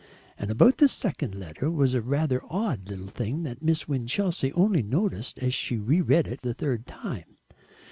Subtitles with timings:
[0.35, 4.81] And about this second letter was a rather odd little thing that Miss Winchelsea only
[4.81, 7.37] noticed as she re read it the third time.